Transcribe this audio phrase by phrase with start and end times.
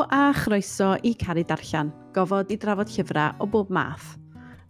[0.00, 4.14] Helo a chroeso i Cari Darllan, gofod i drafod llyfrau o bob math.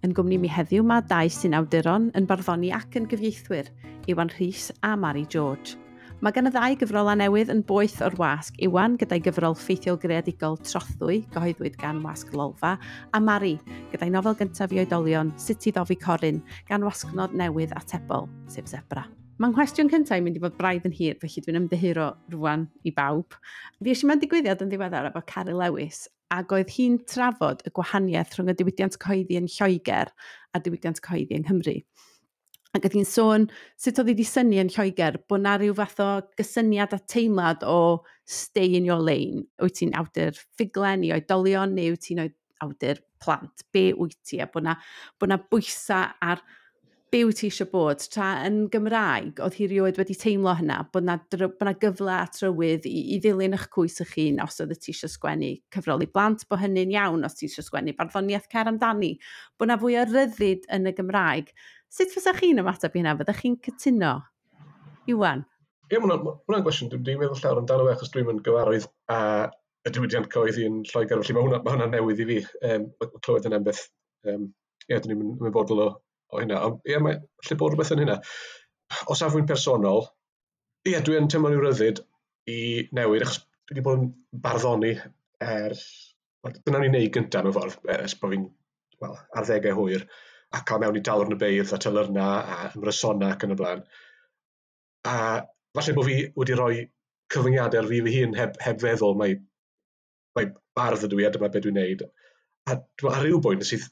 [0.02, 3.68] Yn gwmni mi heddiw mae dau sy'n awduron yn barddoni ac yn gyfieithwyr,
[4.10, 5.76] Iwan Rhys a Mari George.
[6.18, 10.58] Mae gan y ddau gyfrolau newydd yn boeth o'r wasg, Iwan gyda'i gyfrol ffeithiol greadigol
[10.66, 12.74] Trothwy, gyhoeddwyd gan Wasg Lolfa,
[13.14, 13.54] a Mari
[13.94, 19.06] gyda'i nofel gyntaf i oedolion Sut i ddofi Corin gan wasgnod newydd atebol, sef Zebra.
[19.40, 22.90] Mae'n nghwestiwn cyntaf i'n mynd i fod braidd yn hir, felly dwi'n ymddihiro rwan i
[22.92, 23.38] bawb.
[23.80, 26.02] Fi eisiau mewn digwyddiad yn ddiweddar efo Cari Lewis,
[26.36, 30.12] ac oedd hi'n trafod y gwahaniaeth rhwng y diwydiant cyhoeddi yn Lloegr
[30.52, 31.74] a diwydiant cyhoeddi yng Nghymru.
[32.76, 33.48] Ac oedd hi'n sôn
[33.80, 37.64] sut oedd hi wedi syni yn Lloegr bod na rhyw fath o gysyniad a teimlad
[37.64, 37.80] o
[38.28, 39.46] stay in your lane.
[39.64, 43.64] Wyt ti'n awdur ffuglen i oedolion neu wyt ti'n awdur plant?
[43.72, 44.44] Be wyt ti?
[44.44, 44.76] A bod na,
[45.16, 46.44] bod na bwysau ar
[47.10, 51.16] byw ti eisiau bod, tra yn Gymraeg, oedd hi rioed wedi teimlo hynna, bod na,
[51.32, 54.92] bod na gyfle a trywydd i, i ddilyn eich cwys eich hun, os oedd ti
[54.94, 59.16] eisiau sgwennu cyfrol i blant, bod hynny'n iawn, os ti eisiau sgwennu barddoniaeth cer amdani,
[59.58, 61.50] bod na fwy o ryddid yn y Gymraeg.
[61.90, 63.16] Sut fysa chi'n ymateb i hynna?
[63.18, 64.12] Fyddech chi'n cytuno?
[65.10, 65.42] Iwan?
[65.90, 66.92] Ie, yeah, hwnna'n gwestiwn.
[66.92, 69.18] Dwi'n dwi meddwl llawer amdano fe, achos dwi'n mynd gyfarwydd a
[69.88, 72.38] y diwydiant coedd i'n Lloegr, felly mae hwnna, ma hwnna newydd i fi,
[72.70, 72.86] um,
[73.24, 73.82] clywed yn embeth.
[74.28, 74.46] Um,
[74.84, 75.88] ie, yeah, dwi'n mynd yn o
[76.30, 76.62] o hynna.
[76.66, 78.18] Ond ie, mae lle bod rhywbeth yn hynna.
[79.10, 80.06] O safwyn personol,
[80.88, 82.02] ie, dwi yn teimlo'n i'w ryddid
[82.50, 82.60] i
[82.96, 84.08] newid, achos dwi wedi bod yn
[84.46, 84.94] barddoni
[85.46, 85.84] ers...
[86.40, 88.46] Dyna ni'n neud gyntaf mewn ffordd, e, ers bod fi'n
[89.02, 90.06] well, arddegau hwyr,
[90.56, 93.58] a cael mewn i dalwr yn y beirdd a tylyrna a ymrysona ac yn y
[93.60, 93.82] blaen.
[95.10, 95.16] A
[95.76, 96.80] falle bod fi wedi rhoi
[97.34, 99.36] cyfyngiadau ar fi fy hun heb, heb feddwl, mae,
[100.36, 102.06] mae bardd ydw i a dyma beth dwi'n neud.
[102.70, 102.76] A
[103.12, 103.86] ar rhyw bwynt sydd,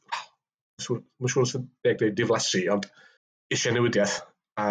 [0.87, 2.89] mae'n siŵr sy'n deg dweud diflasu, ond
[3.53, 4.19] eisiau newidiaeth
[4.62, 4.69] a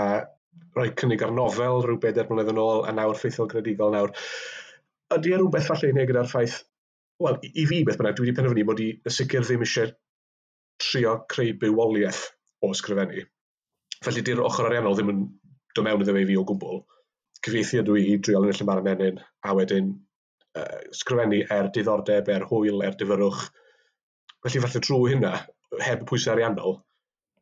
[0.78, 4.14] rhoi cynnig ar nofel rhyw bedair mlynedd yn ôl a nawr ffeithiol gredigol nawr.
[5.16, 6.58] Ydy e rhywbeth falle i neu gyda'r ffaith,
[7.24, 9.94] wel, i fi beth bynnag, dwi wedi penderfynu bod i yn sicr ddim eisiau
[10.84, 12.24] trio creu bywoliaeth
[12.64, 13.24] o ysgrifennu.
[14.06, 15.24] Felly di'r ochr ariannol ddim yn
[15.76, 16.84] dod mewn iddo fe i fi o gwbl.
[17.46, 19.94] Cyfieithu ydw i i driol yn y Llyfr Menyn a wedyn
[20.58, 23.48] uh, sgrifennu er diddordeb, er hwyl, er difyrwch.
[24.46, 25.34] Felly falle trwy hynna,
[25.84, 26.78] heb y pwysau ariannol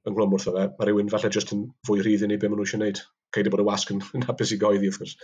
[0.05, 2.59] yn glwm wrtho fe, mae rhywun falle jyst yn fwy rhydd i ni beth maen
[2.61, 3.01] nhw eisiau gwneud.
[3.33, 5.15] Ceid bod y wasg yn, yn hapus i goeddi, wrth gwrs.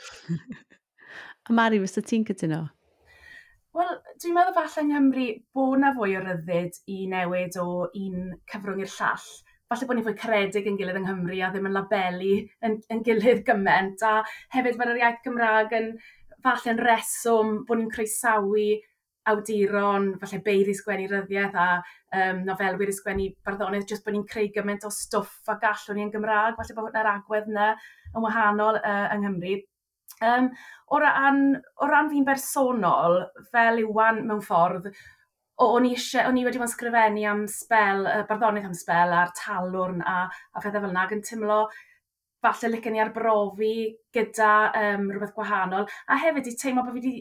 [1.48, 2.64] a Mari, fes y ti'n cytuno?
[3.78, 8.34] Wel, dwi'n meddwl falle yng Nghymru bod na fwy o ryddid i newid o un
[8.52, 9.28] cyfrwng i'r llall.
[9.72, 12.34] Falle bod ni'n fwy caredig yn gilydd yng Nghymru a ddim yn labelu
[12.68, 14.04] yn, yn gilydd gymaint.
[14.04, 14.26] A
[14.58, 15.94] hefyd mae'r iaith Gymraeg yn,
[16.44, 18.66] falle'n reswm bod ni'n croesawu
[19.30, 21.68] awduron, falle beiri sgwennu ryddiaeth a
[22.18, 26.06] um, nofelwyr i sgwennu barddoniaeth, jyst bod ni'n creu gymaint o stwff a gallwn ni
[26.08, 27.68] yn Gymraeg, falle bod hwnna'r agwedd yna
[28.16, 29.60] yn wahanol uh, yng Nghymru.
[30.22, 30.52] Um,
[30.92, 31.46] o ran,
[31.82, 33.22] o ran fi'n bersonol,
[33.54, 34.90] fel Iwan mewn ffordd,
[35.62, 39.16] o'n i, eisiau, o'n i wedi bod yn sgrifennu am spel, uh, barddoniaeth am spel
[39.18, 41.64] a'r talwrn a, a phethau fel yna, ac yn tymlo
[42.42, 43.74] falle licen i arbrofi
[44.16, 47.14] gyda um, rhywbeth gwahanol, a hefyd i teimlo bod fi wedi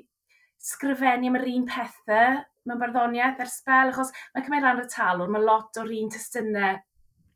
[0.60, 2.38] sgrifennu am yr un pethau
[2.68, 6.76] mewn barddoniaeth ers spel, achos mae'n cymryd rhan o'r talwr, mae lot o'r un testynau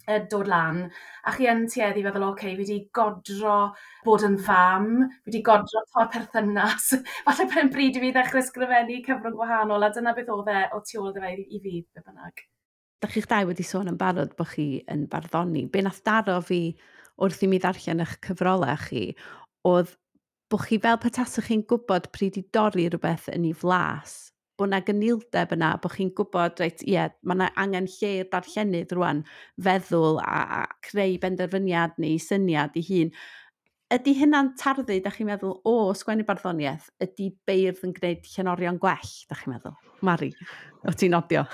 [0.04, 0.82] e, dod lan,
[1.24, 3.58] a chi yn tueddu feddwl, oce, okay, fi wedi godro
[4.04, 4.90] bod yn fam,
[5.24, 6.90] fi wedi godro to'r perthynas,
[7.26, 10.82] falle pen bryd i fi ddechrau sgrifennu cyfrwng gwahanol, a dyna beth oedd e o
[10.84, 12.44] tu ôl fe i fi, be bynnag.
[13.00, 15.66] Da chi'ch dau wedi sôn yn barod bod chi yn barddoni.
[15.72, 16.60] Be nath daro fi
[17.20, 19.10] wrth i mi ddarllen eich cyfrolau chi,
[19.68, 19.92] oedd
[20.54, 24.12] bod chi fel petaswch chi'n gwybod pryd i dorri rhywbeth yn ei flas,
[24.54, 28.94] bod yna gynildeb yna, bod chi'n gwybod, reit, ie, yeah, mae yna angen lle darllenydd
[28.94, 29.24] rwan,
[29.66, 33.10] feddwl a, a creu benderfyniad neu syniad i hun
[33.92, 39.10] ydy hynna'n tarddu, da chi'n meddwl, o, sgwennu barddoniaeth, ydy beirdd yn gwneud llenorion gwell,
[39.28, 39.74] da chi'n meddwl?
[40.04, 40.30] Mari,
[40.88, 41.44] o ti'n nodio?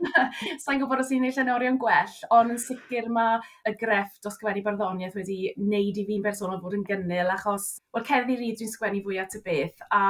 [0.62, 4.64] Sa'n gwybod os i'n gwneud llenorion gwell, ond yn sicr mae y grefft o sgwennu
[4.66, 9.02] barddoniaeth wedi wneud i fi'n bersonol fod yn gynnil, achos, wel, cerddi ryd dwi'n sgwennu
[9.06, 10.04] fwy at y beth, a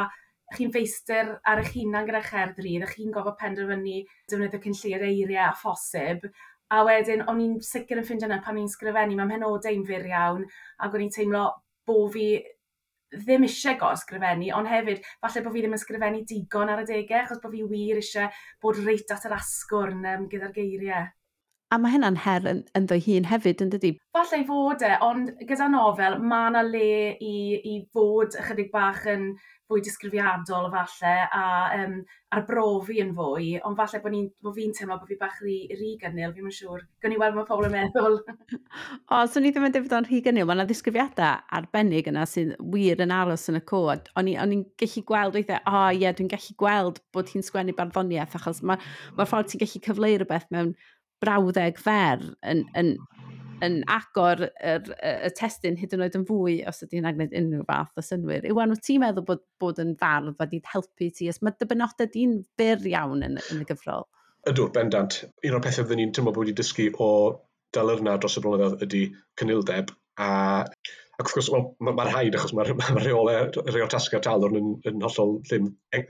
[0.57, 4.01] chi'n feistr ar eich hunan gyda cherddi rydd, a chi'n gofod penderfynu
[4.31, 6.27] defnyddio cynllir eiriau a phosib,
[6.71, 10.45] A wedyn, o'n i'n sicr yn ffeindio yna pan i'n sgrifennu, mae'n henodau'n fyr iawn,
[10.79, 11.45] ac o'n i'n teimlo
[11.89, 12.27] bod fi
[13.15, 16.87] ddim eisiau go sgrifennu, ond hefyd, falle bod fi ddim yn sgrifennu digon ar y
[16.93, 18.31] degau, achos bod fi wir eisiau
[18.63, 21.09] bod reit at yr asgwrn um, gyda'r geiriau.
[21.71, 23.93] A mae hynna'n her yn, yn ddoi hun hefyd, yn dydi?
[24.17, 26.89] Falle i fod e, ond gyda nofel, mae yna le
[27.23, 29.29] i, i fod ychydig bach yn
[29.71, 31.45] fwy disgrifiadol falle, a
[31.77, 31.95] um,
[32.35, 35.93] arbrofi yn fwy, ond falle bod, ni, bod fi'n teimlo bod fi bach rhy, rhy
[36.01, 36.83] gynnil, fi'n siŵr.
[37.05, 38.19] Gwn i weld mae pobl yn meddwl.
[39.15, 42.57] o, so ni ddim yn dweud o'n rhy gynnil, mae yna ddisgrifiadau arbennig yna sy'n
[42.75, 44.11] wir yn aros yn y cod.
[44.19, 47.79] O'n i'n gallu gweld weithiau, o oh, ie, yeah, dwi'n gallu gweld bod hi'n sgwennu
[47.79, 50.75] barddoniaeth, achos mae'r ma ffordd ti'n gallu cyfleu rhywbeth mewn
[51.23, 52.79] brawddeg fer yn, hmm.
[52.81, 52.95] yn,
[53.67, 58.01] yn agor yr, y testyn hyd yn oed yn fwy os ydy'n agwneud unrhyw fath
[58.01, 58.47] o synwyr.
[58.49, 61.29] Iwan, wyt ti'n meddwl bod, bod yn fardd wedi helpu ti?
[61.33, 64.09] Os mae dy benodau di'n byr iawn yn, yn y gyfrol?
[64.49, 65.21] Ydw, bendant.
[65.45, 67.11] Un o'r pethau fydden ni'n tymlo bod wedi dysgu o
[67.77, 69.05] dalyrna dros y blynyddoedd ydy
[69.41, 70.31] cynildeb a
[71.21, 74.55] Ac wrth gwrs, well, mae'r ma rhaid, achos mae'r ma, ma rheolau, rheol tasgau talwr
[74.57, 76.07] yn, yn hollol ddim eng,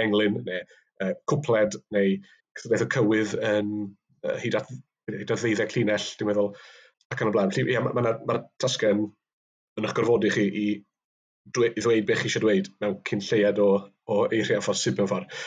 [0.00, 0.62] englyn neu
[1.04, 2.14] uh, cwpled neu
[2.56, 3.74] cysylltiaeth y cywydd yn
[4.26, 4.70] uh, hyd at,
[5.10, 6.52] hyd at ddeuddeg llinell, dwi'n meddwl,
[7.10, 7.54] ac yn y blaen.
[7.54, 9.06] Felly, ia, mae'r ma, ma, ma tasgen
[9.78, 10.66] yn eich gorfodi chi i,
[11.56, 13.70] dwe, ddweud beth chi eisiau dweud mewn cyn lleiad o,
[14.10, 15.38] o eiriau ffordd mewn ffordd.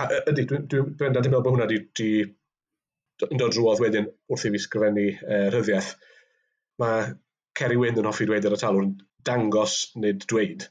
[0.00, 2.10] A ydy, dwi'n dwi, dwi, dwi, meddwl bod hwnna di, di,
[3.28, 5.92] yn dod drwodd wedyn wrth i fi sgrifennu e, rhyddiaeth.
[6.82, 7.12] Mae
[7.58, 8.94] Ceri Wyn yn hoffi dweud ar y talw'n
[9.26, 10.66] dangos nid dweud.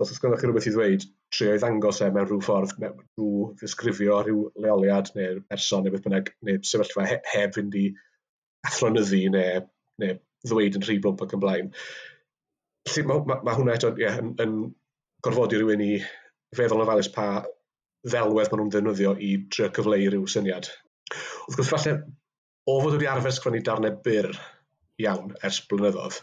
[0.00, 2.98] Os oes gyda chi rhywbeth i ddweud, trio i ddangos e mewn rhyw ffordd, mewn
[3.00, 7.86] rhyw ddisgrifio rhyw leoliad neu person neu beth bynnag, neu sefyllfa he, heb fynd i
[8.68, 9.64] athlonyddu neu,
[10.02, 10.18] neu
[10.48, 11.72] ddweud yn rhy blwmp ac yn blaen.
[12.88, 14.56] Felly mae ma, ma hwnna eto yeah, yn, yn
[15.24, 15.92] gorfodi rhywun i
[16.56, 17.28] feddwl yn ofalus pa
[18.08, 20.68] ddelwedd maen nhw'n ddefnyddio i trio cyfleu rhyw syniad.
[21.12, 21.94] Wrth gwrs, falle,
[22.66, 24.32] o fod wedi arfer sgwennu darnau byr
[25.02, 26.18] iawn ers blynyddoedd,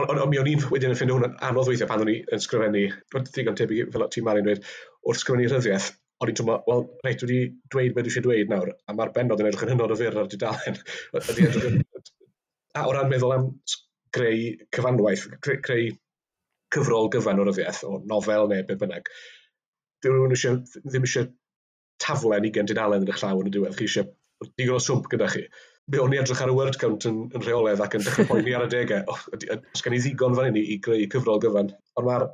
[0.00, 2.16] Ond on, on, mi o'n i'n wedyn yn ffeindio hwn anodd weithio pan o'n i
[2.32, 2.84] yn sgrifennu,
[3.28, 4.68] ddigon tebyg fel ti'n Mari'n dweud,
[5.04, 5.88] wrth sgrifennu rhyddiaeth,
[6.22, 7.40] o'n i'n teimlo, wel, reit, wedi
[7.74, 10.16] dweud beth dwi eisiau dweud nawr, a mae'r benod yn edrych yn hynod o fyr
[10.22, 10.80] ar dudalen.
[12.78, 13.46] A o ran meddwl am
[14.14, 14.42] greu
[14.76, 15.90] cyfanwaith, greu, creu
[16.74, 19.10] cyfrol gyfan o ryddiaeth, o nofel neu be bynnag,
[20.04, 21.26] dwi'n rhywun eisiau, ddim eisiau
[22.00, 24.06] taflen i gen dudalen yn eich llaw yn y diwedd, chi eisiau
[24.54, 25.44] digon o swmp gyda chi
[25.90, 28.54] be o'n i edrych ar y word count yn, yn rheolaidd ac yn dechrau poeni
[28.56, 29.22] ar y degau, oh,
[29.74, 31.72] os gen i ddigon fan hyn i, i greu cyfrol gyfan.
[31.98, 32.26] Ond mae'r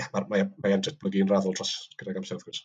[0.00, 2.64] yeah, mae, mae, mae e'n datblygu yn raddol dros gyda'r amser wrth gwrs.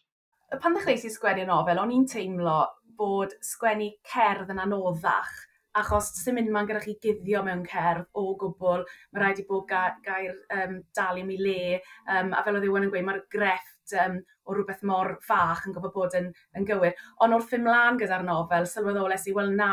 [0.64, 2.62] Pan ddechrau i sgwennu nofel, o'n i'n teimlo
[2.98, 5.34] bod sgwennu cerdd yn anoddach,
[5.78, 9.68] achos sy'n mynd ma'n gyda chi guddio mewn cerdd o gwbl, mae rhaid i bod
[9.70, 13.22] ga, gair um, dal i mi le, um, a fel oedd Iwan yn gweud, mae'r
[13.34, 14.18] grefft um,
[14.48, 16.98] o rhywbeth mor fach yn gofod bod yn, yn gywir.
[17.24, 19.72] Ond wrth ymlaen gyda'r nofel, sylweddoles i, wel na,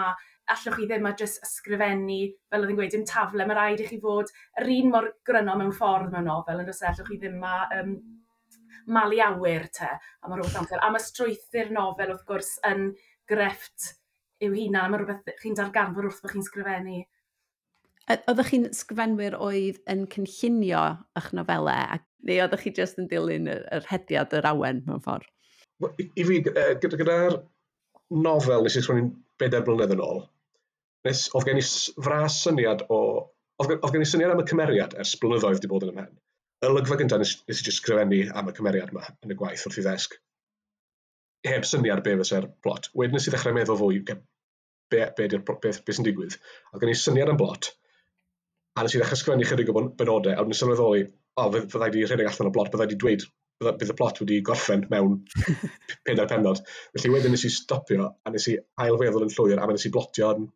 [0.52, 2.19] allwch chi ddim a jyst ysgrifennu,
[2.52, 5.56] fel oedd yn gweud, dim tafle, mae rhaid i chi fod yr un mor gryno
[5.61, 7.96] mewn ffordd mewn nofel, yn dweud, allwch chi ddim a um,
[8.93, 10.82] mali awyr te am yr holl amser.
[10.82, 12.91] A mae strwythu'r nofel, wrth gwrs, yn
[13.31, 13.94] grefft
[14.44, 17.02] yw hunan, a mae rhywbeth chi'n darganfod wrth bod chi'n sgrifennu.
[18.14, 20.82] Oeddech chi'n sgrifenwyr oedd yn cynllunio
[21.17, 25.31] eich nofelau, neu oeddech chi jyst yn dilyn yr, hediad yr awen mewn ffordd?
[25.85, 27.17] I, i fi, gyda
[28.10, 29.10] nofel nes i sgwennu
[29.40, 30.20] bedair blynedd yn ôl,
[31.08, 33.00] nes oedd gen i fras syniad o...
[33.62, 36.14] Oedd, oedd gen i syniad am y cymeriad ers blynyddoedd wedi bod yn ymhen.
[36.64, 39.66] Y lygfa gyntaf nes, nes i just sgrifennu am y cymeriad yma yn y gwaith
[39.68, 40.16] wrth i ddesg.
[41.46, 42.88] Heb syniad be fysa'r blot.
[42.98, 44.16] Wedyn nes i ddechrau meddwl fwy be,
[44.90, 46.38] be, be, be, be sy'n digwydd.
[46.72, 47.70] Oedd gen i syniad am blot,
[48.74, 51.06] a nes i ddechrau sgrifennu chydig o benodau, a nes i sylweddoli,
[51.38, 53.28] o, fyddai di rhedeg allan o blot, byddai di dweud
[53.70, 55.20] bydd y plot wedi gorffen mewn
[56.06, 56.61] pedair penod.
[56.96, 60.14] Felly wedyn nes i stopio, a nes i ailfeddwl yn llwyr, a nes i blotio
[60.34, 60.50] blotio'n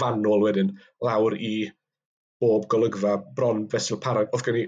[0.00, 0.72] fanwl wedyn,
[1.04, 1.70] lawr i
[2.40, 4.30] bob golygfa bron fesul parag.
[4.34, 4.66] Oedd gen i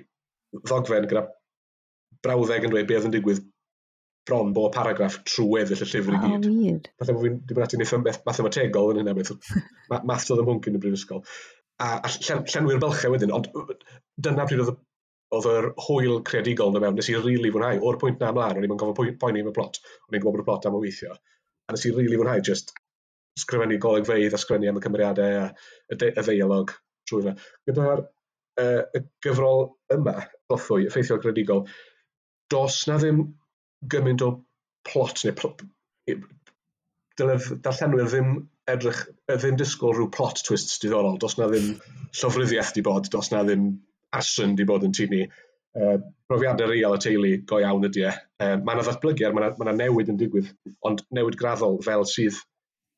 [0.64, 1.26] ddogfen gyda
[2.24, 3.44] brawddeg yn dweud beth yn digwydd
[4.28, 6.48] bron bob paragraff trwy weddill y llyfr i gyd.
[6.48, 6.90] Oh, weird.
[7.00, 9.32] Fatha bod fi'n dibynnu ati'n eithaf mathemategol yn hynny beth.
[10.10, 11.24] Math oedd ymhwnc yn y brifysgol.
[11.78, 13.50] A, a llen, llenwi'r bylchau wedyn, ond
[14.18, 14.76] dyna pryd oedd
[15.36, 17.80] oedd yr hwyl creadigol na mewn, nes i rili really fwynhau.
[17.84, 20.38] O'r pwynt na ymlaen, o'n i'n gofod poeni pwy, am y plot, o'n i'n gwybod
[20.38, 21.16] bod y plot am y weithio.
[21.68, 22.72] A nes i rili really fwynhau just
[23.38, 26.72] sgrifennu golygfeidd a sgrifennu am y cymeriadau a y, de, y ddeialog
[27.08, 27.34] trwy yna.
[27.68, 30.16] Gyda'r uh, y gyfrol yma,
[30.50, 31.64] gothwy, effeithiol gredigol,
[32.52, 33.22] dos na ddim
[33.92, 34.32] gymaint o
[34.88, 35.64] plot neu plot,
[37.18, 38.32] dylai darllenwyr ddim
[38.70, 41.74] edrych, ddim disgwyl rhyw plot twists diddorol, dos na ddim
[42.20, 43.70] llofruddiaeth di bod, dos na ddim
[44.16, 45.22] asyn di bod yn tŷ ni.
[45.78, 45.98] Uh,
[46.30, 48.12] profiadau real y teulu go iawn ydy e.
[48.42, 50.50] Uh, mae yna ddatblygiad, mae yna, mae newid yn digwydd,
[50.88, 52.40] ond newid graddol fel sydd,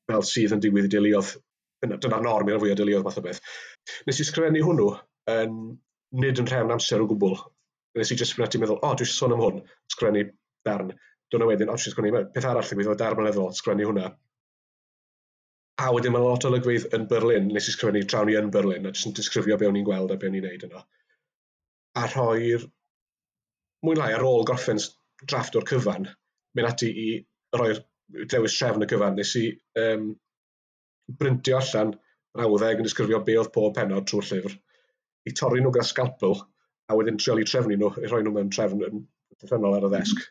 [0.09, 1.35] fel sydd yn digwydd i deuluodd.
[1.81, 3.41] Dyna'r norm i'r fwy o deuluodd math o beth.
[4.07, 4.91] Nes i sgrifennu hwnnw
[5.33, 5.55] yn
[6.23, 7.37] nid yn rhan amser o gwbl.
[7.97, 10.25] Nes i jyst ti'n meddwl, o, oh, dwi eisiau sôn am hwn, sgrifennu
[10.67, 10.93] darn.
[11.33, 14.11] Dyna wedyn, o, oh, sgrifennu, peth arall ddigwydd o darn mynyddol, sgrifennu hwnna.
[15.81, 18.87] A wedyn mae lot o lygfydd yn Berlin, nes i sgrifennu trawn i yn Berlin,
[18.87, 20.83] a jyst yn disgrifio be o'n i'n gweld a be o'n i'n neud yno
[21.99, 22.65] a rhoi'r
[23.85, 24.79] mwy lai ar ôl gorffen
[25.27, 26.07] drafft o'r cyfan,
[26.55, 27.07] mynd ati i
[27.57, 27.81] roi'r
[28.33, 29.17] dewis trefn y cyfan.
[29.17, 29.45] Nes i
[29.81, 30.11] um,
[31.21, 31.95] brintio allan
[32.37, 34.57] rawddeg yn disgrifio be oedd pob penod trwy'r llyfr,
[35.27, 36.37] i torri nhw gyda scalpel,
[36.87, 39.03] a wedyn treoli trefnu nhw, i rhoi nhw mewn trefn yn
[39.71, 40.23] ar y ddesg.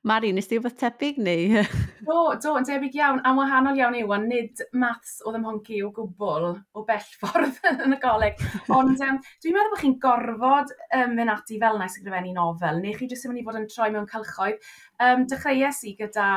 [0.00, 1.60] Mari, nes ti wbeth tebyg neu?
[2.08, 5.82] do, do, yn tebyg iawn, am wahanol iawn yw, ond nid maths oedd ym mhonci
[5.84, 8.40] o gwbl o bell ffordd yn y goleg.
[8.72, 12.80] Ond um, dwi'n meddwl bod chi'n gorfod um, mynd ati fel yna i sgrifennu nofel,
[12.80, 14.72] neu chi jyst yn mynd i fod yn troi mewn cylchoedd.
[15.04, 16.30] Um, dechreuais i gyda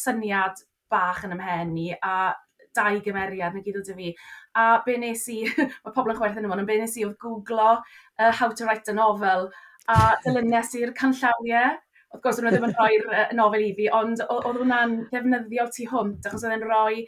[0.00, 2.34] syniad bach yn ymhen i, a
[2.74, 4.10] dau gymeriad na gyd o dy fi.
[4.58, 5.44] A be nes i,
[5.86, 8.98] mae pobl yn chwerthin ymwneud, be nes i oedd googlo uh, how to write a
[8.98, 9.52] novel
[9.86, 11.78] a dylunes i'r canllawiau
[12.14, 16.28] wrth gwrs, nhw ddim yn rhoi'r nofel i fi, ond oedd hwnna'n ddefnyddiol tu hwnt,
[16.30, 17.04] achos oedd e'n rhoi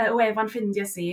[0.00, 1.08] y wefan ffindio si,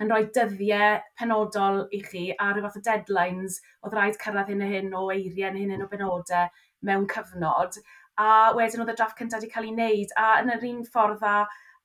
[0.00, 4.64] yn rhoi dyddiau penodol i chi a rhyw fath o deadlines oedd rhaid cyrraedd hyn
[4.64, 6.48] a hyn o eiriau neu hyn, hyn o benodau
[6.88, 7.76] mewn cyfnod.
[8.20, 11.26] A wedyn oedd y drafft cyntaf wedi cael ei wneud a yn yr un ffordd
[11.28, 11.36] a,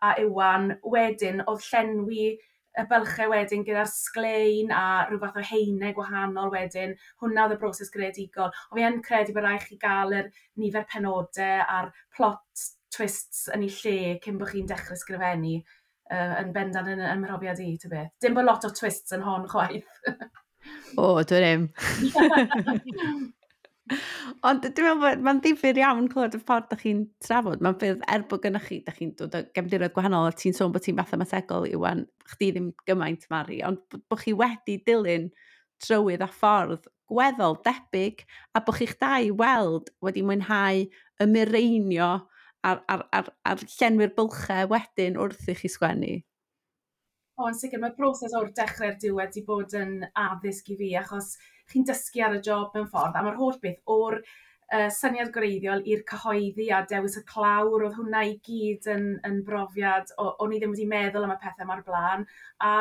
[0.04, 2.30] a Iwan wedyn oedd llenwi
[2.80, 7.60] y bylchau wedyn gyda'r sglein a rhyw fath o heinau gwahanol wedyn, hwnna oedd y
[7.62, 8.52] broses greadigol.
[8.72, 12.66] O fi yn credu bod rhaid chi gael yr nifer penodau a'r plot
[12.96, 17.72] twists yn ei lle cyn bod chi'n dechrau sgrifennu uh, yn bendant yn ymhrofiad i,
[17.82, 18.12] ty beth.
[18.24, 19.90] Dim bod lot o twists yn hon chwaith.
[21.02, 23.32] o, dwi'n ddim.
[23.86, 27.62] Ond dwi'n meddwl bod mae'n ddifur iawn clywed y ffordd da chi'n trafod.
[27.62, 30.74] Mae'n ffyrdd er bod gennych chi, da chi'n dod o gefndiroedd gwahanol a ti'n sôn
[30.74, 35.30] bod ti'n mathemategol i wan, chdi ddim gymaint mari, ond bod chi wedi dilyn
[35.86, 38.24] trywydd a ffordd gweddol debyg
[38.58, 40.86] a bod chi'ch dau weld wedi mwynhau
[41.22, 42.10] y mireinio
[42.66, 46.16] a'r, ar, ar, ar llenwi'r bylchau wedyn wrth i chi sgwennu.
[47.36, 51.36] O, yn sicr, mae broses o'r dechrau'r diwedd wedi bod yn addysg i fi, achos
[51.72, 55.86] chi'n dysgu ar y job mewn ffordd, a mae'r holl beth o'r uh, syniad gwreiddiol
[55.86, 60.62] i'r cyhoeddi a dewis y clawr, oedd hwnna i gyd yn, yn brofiad, o'n i
[60.62, 62.28] ddim wedi meddwl am y pethau mae'r blaen,
[62.62, 62.76] a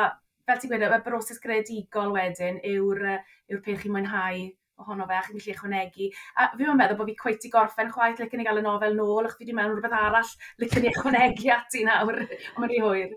[0.45, 4.45] fel ti'n gweud, y broses gredigol wedyn yw'r yw peth chi'n mwynhau
[4.81, 6.09] ohono fe, a chi'n gallu ychwanegu.
[6.41, 8.97] A fi yn meddwl bod fi cweith i gorffen chwaith, licen i gael y nofel
[8.97, 12.81] nôl, ac fi wedi mewn rhywbeth arall, licen i ychwanegu ati nawr, ond mae'n rhy
[12.83, 13.15] hwyr.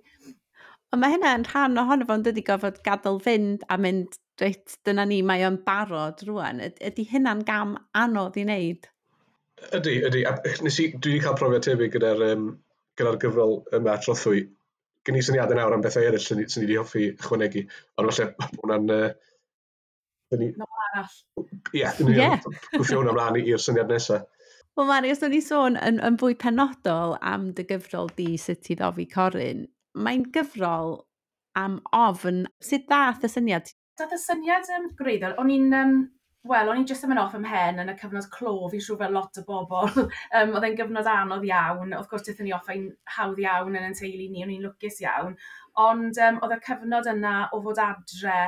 [0.94, 5.04] Ond mae hynna yn rhan ohono fo'n dydi gofod gadael fynd a mynd reit, dyna
[5.09, 6.62] ni, mae o'n barod rwan.
[6.62, 8.88] Ydy hynna'n gam anodd i wneud?
[9.75, 10.25] Ydy, ydy.
[10.28, 12.49] A, nes i, dwi wedi cael profiad tebyg gyda'r um,
[12.99, 14.45] gyda gyfrol yma trothwy.
[15.07, 17.64] Gen i syniadau nawr am bethau eraill sy'n ni wedi hoffi ychwanegu,
[17.99, 18.92] ond falle hwnna'n...
[18.95, 20.52] Uh, ni...
[20.61, 21.14] No arall.
[21.38, 22.50] Ie, yeah, yeah.
[22.75, 24.26] gwthio hwnna mlaen i'r syniad nesaf.
[24.78, 28.68] Wel, Mari, os o'n i sôn yn, yn fwy penodol am dy gyfrol di sut
[28.71, 29.64] i ddofi Corin,
[29.99, 31.00] mae'n gyfrol
[31.59, 35.97] am ofn sut ddath y syniad dath y syniad um, gwreiddiol, o'n i'n, um,
[36.49, 39.00] wel, o'n i'n jyst yn mynd off ym hen yn y cyfnod clo, fi'n siŵr
[39.02, 39.90] fel lot o bobl.
[40.05, 43.90] um, oedd e'n gyfnod anodd iawn, of gwrs, daethon ni off ein hawdd iawn yn
[43.90, 45.37] ein teulu ni, o'n i'n lwcus iawn.
[45.88, 48.40] Ond um, oedd y cyfnod yna o fod adre,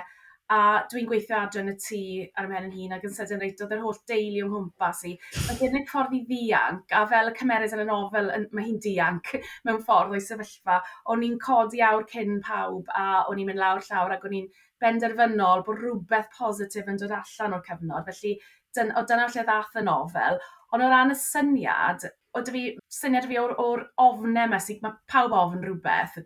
[0.50, 1.98] a dwi'n gweithio adre yn y tŷ
[2.40, 5.12] ar ymhen yn hun ac yn sydyn reit oedd yr holl deulu o'n hwmpas i.
[5.44, 9.30] Mae'n gynnig ffordd i ddianc, a fel y cymeryd yn y nofel, mae hi'n dianc
[9.68, 10.80] mewn ffordd o'i sefyllfa.
[11.14, 14.50] O'n i'n codi awr cyn pawb a o'n i'n mynd lawr llawr ac o'n i'n
[14.82, 18.08] benderfynol bod rhywbeth positif yn dod allan o'r cyfnod.
[18.08, 18.34] Felly,
[18.76, 20.40] dyn, o dyna lle ddath y nofel.
[20.74, 22.06] Ond o ran y syniad,
[22.36, 22.64] o dy fi,
[23.00, 26.20] syniad fi o'r, or ofnau yma, sy'n mae pawb ofn rhywbeth,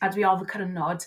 [0.00, 1.06] a dwi ofn cyrnod.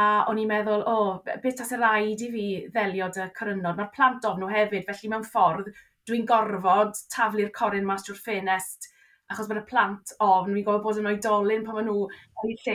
[0.00, 3.76] A o'n i'n meddwl, o, oh, beth tas y rhaid i fi ddelio dy cyrnod?
[3.78, 5.70] Mae'r plant ofn nhw hefyd, felly mewn ffordd,
[6.08, 8.90] dwi'n gorfod taflu'r corin mas drwy'r ffenest
[9.32, 12.50] achos bod y plant ofn, oh, fi'n gwybod bod yn oedolyn pan maen nhw yn
[12.50, 12.74] ei lle.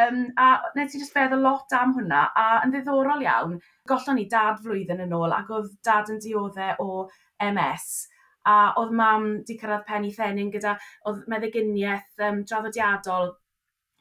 [0.00, 3.56] Um, a wnes i just feddwl lot am hwnna, a yn ddiddorol iawn,
[3.88, 7.06] gollon ni dad flwyddyn yn ôl, ac oedd dad yn dioddau o
[7.48, 7.88] MS,
[8.46, 10.76] a oedd mam di cyrraedd pen i thenyn gyda,
[11.08, 13.32] oedd meddyginiaeth um, draddodiadol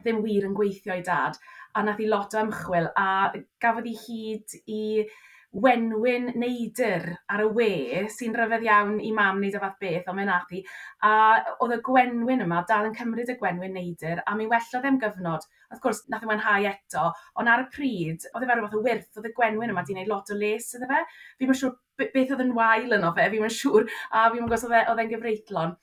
[0.03, 1.39] ddim wir yn gweithio i dad,
[1.75, 3.31] a nath i lot o ymchwil, a
[3.63, 4.83] gafodd i hyd i
[5.63, 7.69] wenwyn neidr ar y we
[8.12, 10.62] sy'n rhyfedd iawn i mam wneud o fath beth, ond mae'n athu.
[11.07, 11.12] A
[11.63, 15.47] oedd y gwenwyn yma dal yn cymryd y gwenwyn neidr, a mi wellodd e'n gyfnod.
[15.71, 17.07] Wrth gwrs, nath e mwynhau eto,
[17.39, 19.95] ond ar y pryd, oedd e fel rhywbeth o wyrth, oedd y gwenwyn yma di
[19.95, 21.01] wneud lot o les iddo fe.
[21.39, 24.51] Fi'n mynd siŵr beth oedd yn wael yno fe, fi'n mynd siŵr, a fi'n mynd
[24.51, 25.75] gwrs e, oedd e'n gyfreitlon.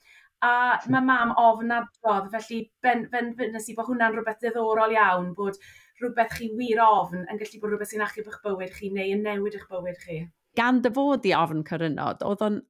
[0.42, 0.52] A
[0.90, 5.58] mae mam ofnadrodd, felly ben, ben, ben, nes i bod hwnna'n rhywbeth ddiddorol iawn, bod
[6.02, 9.24] rhywbeth chi wir ofn yn gallu bod rhywbeth sy'n achub eich bywyd chi neu yn
[9.26, 10.18] newid eich bywyd chi?
[10.58, 12.60] Gan dy fod i ofn cyrynod, oedd o'n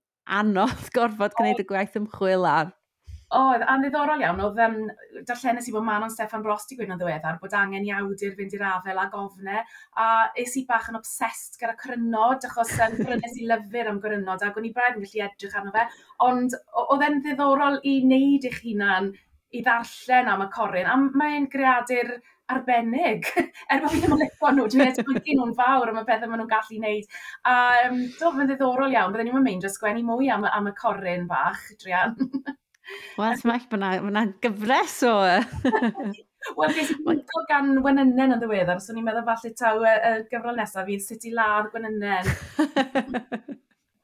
[0.40, 2.72] anodd gorfod gwneud y gwaith ymchwil ar
[3.32, 4.76] oedd, a ddiddorol iawn, oedd um,
[5.28, 8.54] darllenes i bod Manon Stefan Brost i gwneud yn ddiweddar bod angen i awdur fynd
[8.56, 9.62] i'r afel a gofne,
[9.96, 10.08] a
[10.42, 14.58] es i bach yn obsessed gyda crynod, achos um, brynes i lyfr am grynod, ac
[14.58, 15.86] o'n i braidd yn gallu edrych arno fe,
[16.28, 19.12] ond oedd e'n ddiddorol i wneud eich hunan
[19.52, 22.14] i ddarllen am y corin, a mae'n greadur
[22.52, 23.28] arbennig,
[23.70, 26.42] er bod fi ddim yn licio nhw, dwi'n edrych nhw'n fawr am y pethau maen
[26.42, 27.20] nhw'n gallu wneud.
[27.48, 27.54] A
[27.86, 31.62] um, do, mae'n ddiddorol iawn, byddwn i'n meindio sgwennu mwy am, am y corin bach,
[31.82, 32.16] Drian.
[33.16, 35.16] Wel, ti'n meall bod gyfres o...
[36.58, 40.14] Wel, ges i'n gwneud gan Wenynen yn ddiweddar, so ni'n meddwl falle taw y, y
[40.32, 43.60] gyfrol nesaf fydd sut i ladd Wenynen.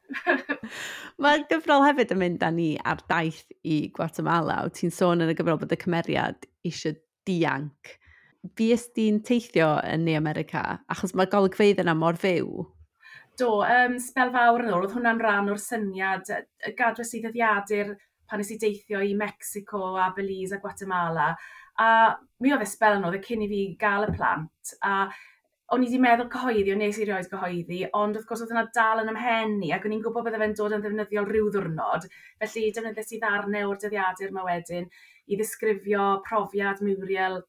[1.22, 4.62] Mae'r gyfrol hefyd yn mynd â ni ar daith i Guatemala.
[4.66, 6.96] Wyt ti'n sôn yn y gyfrol bod y cymeriad eisiau
[7.28, 7.94] dianc.
[8.56, 12.64] Fi ysdi'n teithio yn Ne America, achos mae golygfeidd yna mor fyw.
[13.38, 16.30] Do, um, spel fawr yn ôl, oedd hwnna'n rhan o'r syniad,
[16.78, 17.92] gadwys i ddyddiadur
[18.28, 21.30] pan nes i deithio i Mexico a Belize a Guatemala.
[21.80, 21.88] A
[22.42, 24.74] mi oedd e spel yn oedd e cyn i fi gael y plant.
[24.84, 25.06] A
[25.74, 28.62] o'n i wedi meddwl cyhoeddi, o'n nes i rioed cyhoeddi, ond wrth gwrs oedd yna
[28.76, 32.06] dal yn ymhenni, ac o'n i'n gwybod bydde fe'n dod yn ddefnyddiol rhyw ddwrnod,
[32.40, 34.88] felly defnyddes i ddarnau o'r dyddiadur yma wedyn
[35.28, 37.42] i ddisgrifio profiad Muriel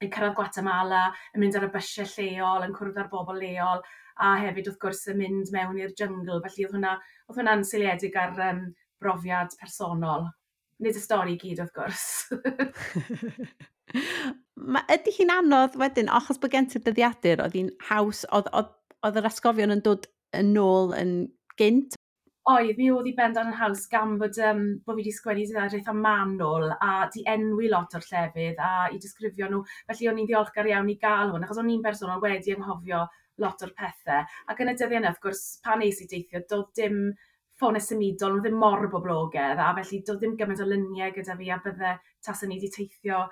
[0.00, 1.02] yn cyrraedd Guatemala,
[1.34, 3.84] yn mynd ar y bysiau lleol, yn cwrdd ar bobl leol,
[4.16, 6.96] a hefyd wrth gwrs yn mynd mewn i'r jyngl, felly oedd hwnna,
[7.28, 8.64] oedd hwnna'n seiliedig ar um,
[9.02, 10.30] brofiad personol.
[10.80, 12.06] Nid y stori gyd, wrth gwrs.
[14.58, 18.74] ma, ydy hi'n anodd wedyn, achos bod gen ti'r dyddiadur, oedd hi'n haws, oedd, oedd,
[19.06, 21.14] oedd yr asgofion yn dod yn ôl yn
[21.60, 21.96] gynt?
[22.48, 25.90] Oedd, mi oedd hi bendan yn haws gan bod, um, bod fi wedi sgwennu dyddiadaeth
[25.92, 29.62] am manwl a di enwi lot o'r llefydd a i disgrifio nhw.
[29.90, 33.04] Felly o'n i'n ddiolchgar iawn i gael hwn, achos o'n i'n berson o'n wedi anghofio
[33.44, 34.24] lot o'r pethau.
[34.48, 37.02] Ac yn y dyddiau yna, wrth gwrs, pan eis i deithio, doedd dim
[37.58, 41.50] ffonau symudol, nhw ddim mor boblogaidd, a felly doedd ddim gymaint o luniau gyda fi
[41.52, 41.92] a bydde
[42.24, 43.26] tas o'n i wedi teithio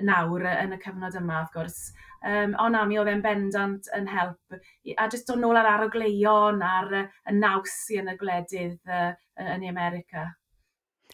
[0.00, 1.80] nawr yn y cyfnod yma, wrth gwrs.
[2.22, 4.60] Um, o na, mi oedd e'n bendant yn help.
[4.96, 9.10] A jyst dod nôl ar arogleion a'r y naws i yn y gwledydd uh,
[9.42, 10.30] yn America.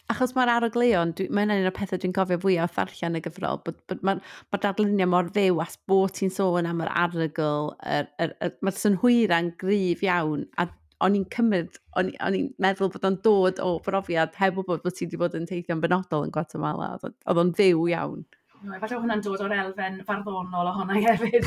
[0.09, 3.77] Achos mae'r arogleion, mae'n un o'r pethau dwi'n cofio fwy o ddarllen y gyfrol, bod,
[3.91, 8.33] bod mae'r ma darlunio mor fyw as bod ti'n sôn am yr arogl, er, er,
[8.41, 10.65] er, mae'r synhwyra'n gryf iawn, a
[11.05, 15.05] o'n i'n cymryd, o'n i'n meddwl bod o'n dod o brofiad heb wybod bod ti
[15.05, 18.25] wedi bod yn teithio'n benodol yn Guatemala, oedd o'n fyw iawn.
[18.59, 21.45] No, efallai hwnna'n dod o'r elfen farddonol ohonau hefyd.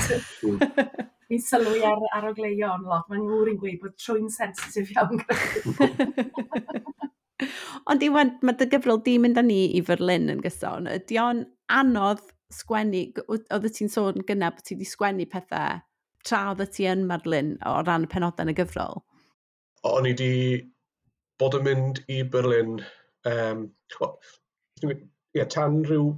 [1.29, 3.09] Fi'n sylwi ar, ar ogleion lot.
[3.11, 5.21] Mae'n ngŵr i'n gweud bod trwy'n sensitif iawn
[7.91, 10.89] Ond iwan, mae dy gyfrol di mynd â ni i Fyrlyn yn gyson.
[10.89, 11.45] Ydy o'n
[11.75, 12.23] anodd
[12.55, 15.81] sgwennu, oedd ti'n sôn gyna bod ti wedi sgwennu pethau
[16.27, 19.03] tra oedd ti yn Merlin o ran y penodau yn y gyfrol?
[19.89, 20.33] O'n i wedi
[21.43, 22.77] bod yn mynd i Berlin
[23.27, 23.67] um,
[23.99, 24.19] well,
[25.35, 26.13] yeah, tan rhyw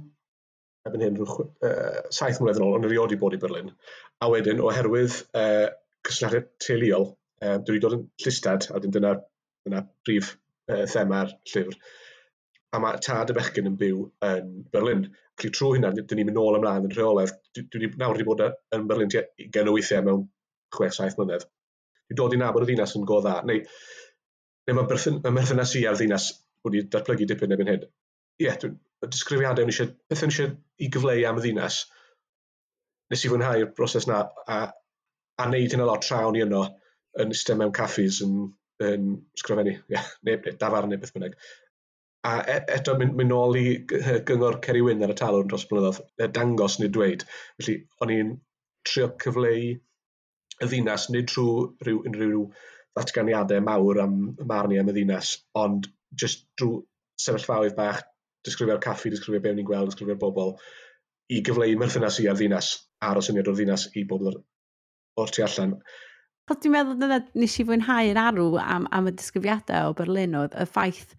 [0.85, 3.71] ebyn hyn, rhyw, uh, saith mlynedd yn ôl, ond erioed i bod i Berlin.
[4.21, 5.67] A wedyn, oherwydd uh,
[6.05, 7.07] cysylltiadau teuluol,
[7.41, 9.15] uh, dwi wedi dod yn llystad, a dyna,
[9.65, 11.79] dyna brif uh, thema'r llyfr.
[12.75, 15.05] A mae tad y bechgyn yn byw yn Berlin.
[15.39, 17.35] Felly trwy hynna, dyn ni'n mynd nôl ymlaen yn rheolaidd.
[17.55, 20.25] Dwi, dwi nawr wedi bod yn Berlin tua 20 o weithiau mewn
[20.75, 21.45] 6-7 mlynedd.
[22.05, 23.39] Dwi'n dod i nabod y ddinas yn go dda.
[23.47, 23.63] Neu,
[24.67, 26.29] neu mae berthyn, berthynas i ar ddinas
[26.67, 27.85] wedi datblygu dipyn erbyn hyn.
[27.85, 28.59] Ie, yeah,
[29.03, 31.81] y disgrifiadau o'n eisiau, beth o'n eisiau i gyfleu am y ddinas,
[33.11, 34.59] nes i fwynhau'r broses na, a,
[35.41, 36.63] a wneud hyn a lot tra o'n i yno
[37.21, 38.39] yn ystod mewn caffis yn,
[38.83, 41.37] yn sgrifennu, yeah, neu, neu dafar neu beth bynnag.
[42.25, 43.65] A e, eto mynd, mynd nôl i
[44.27, 47.27] gyngor Ceri Wyn ar y talwr dros blynyddoedd, dangos neu dweud.
[47.59, 48.31] Felly, o'n i'n
[48.87, 52.47] trio cyfleu y ddinas, nid trwy rhyw, unrhyw
[52.95, 54.17] ddatganiadau mawr am
[54.49, 56.81] marn i am y ddinas, ond jyst drwy
[57.21, 58.03] sefyllfaoedd bach
[58.45, 60.55] disgrifio'r caffi, disgrifio be ni'n gweld, disgrifio'r bobl,
[61.33, 62.73] i gyfleu merthynas i a'r ddinas,
[63.05, 64.41] ar o syniad o'r ddinas i bobl o'r,
[65.21, 65.77] or tu allan.
[66.45, 70.53] Wel, dwi'n meddwl dyna nes i fwynhau'r arw am, am y disgrifiadau o Berlin oedd
[70.61, 71.15] y ffaith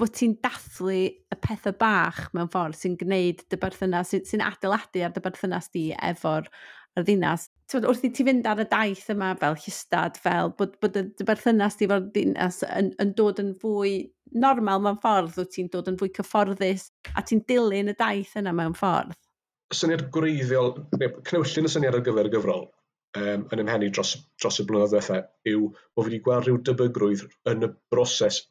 [0.00, 5.02] bod ti'n dathlu y pethau bach mewn ffordd sy'n gwneud dy berthynas, sy'n sy adeiladu
[5.04, 7.48] ar dy berthynas di efo'r y ddinas.
[7.70, 11.26] Tywed, wrth i ti fynd ar y daith yma fel hystad, fel bod, bod y
[11.26, 13.92] berthynas di efo'r ddinas yn, yn dod yn fwy
[14.32, 18.54] normal mewn ffordd, wyt ti'n dod yn fwy cyfforddus a ti'n dilyn y daith yna
[18.56, 19.16] mewn ffordd?
[19.70, 20.74] Y syniad gwreiddiol,
[21.28, 22.64] cnewllun y syniad ar gyfer y gyfrol
[23.18, 27.26] um, yn ymhenni dros, dros y blynyddoedd diwethaf yw bod fi wedi gweld rhyw dybygrwydd
[27.52, 28.42] yn y broses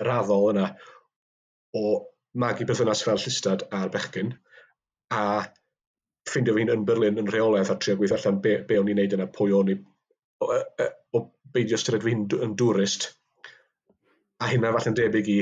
[0.00, 0.68] raddol yna
[1.78, 1.84] o
[2.40, 4.32] magu berthynas fel llystad a'r bechgyn
[5.14, 5.24] a
[6.30, 9.16] ffeindio fi'n yn Berlin yn rheolaeth a trio gweithio allan be, be o'n i'n neud
[9.18, 9.76] yna, pwy o'n i,
[10.42, 11.22] o, o, o
[11.54, 13.10] beidio ystyried fi'n yn dwrist
[14.42, 15.38] a hynna falle'n debyg i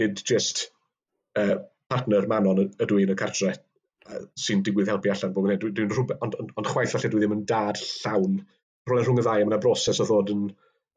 [0.00, 0.66] nid just
[1.38, 1.56] uh,
[1.88, 3.54] partner Manon ydw i yn y cartre
[4.38, 5.58] sy'n digwydd helpu allan bob hynny.
[5.62, 8.38] Dwi'n dwi, rhywbeth, ond, ond, ond chwaith falle dwi ddim yn dad llawn.
[8.86, 10.46] Rwy'n rhwng y ddau, mae yna broses o ddod yn,